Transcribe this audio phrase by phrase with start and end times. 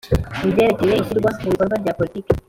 [0.41, 2.31] Mu byerekeye ishyirwa mu bikorwa rya politiki